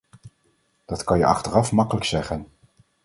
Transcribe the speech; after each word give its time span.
Dat 0.85 1.03
kan 1.03 1.17
je 1.17 1.25
achteraf 1.25 1.71
makkelijk 1.71 2.05
zeggen. 2.05 2.47